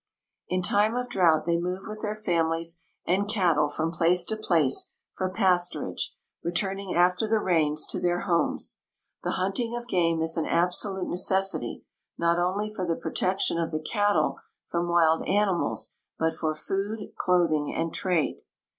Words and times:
In 0.49 0.63
time 0.63 0.95
of 0.95 1.09
drought 1.09 1.45
they 1.45 1.59
move 1.59 1.85
with 1.87 2.01
their 2.01 2.15
families 2.15 2.81
and 3.05 3.29
cattle 3.29 3.69
from 3.69 3.91
place 3.91 4.25
to 4.25 4.35
place 4.35 4.93
for 5.13 5.29
pasturage, 5.29 6.07
returning 6.43 6.95
after 6.95 7.27
the 7.27 7.39
rains 7.39 7.85
to 7.85 7.99
their 7.99 8.21
homes. 8.21 8.81
The 9.21 9.33
hunting 9.33 9.75
of 9.75 9.87
game 9.87 10.19
is 10.23 10.37
an 10.37 10.47
absolute 10.47 11.07
necessity, 11.07 11.85
not 12.17 12.39
only 12.39 12.73
for 12.73 12.83
the 12.83 12.95
protection 12.95 13.59
of 13.59 13.69
the 13.69 13.79
cattle 13.79 14.39
from 14.65 14.89
wild 14.89 15.21
animals, 15.27 15.93
but 16.17 16.33
for 16.33 16.55
food, 16.55 17.11
clothing, 17.15 17.71
and 17.71 17.93
trade. 17.93 18.37